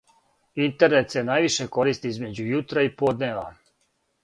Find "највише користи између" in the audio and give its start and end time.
1.27-2.33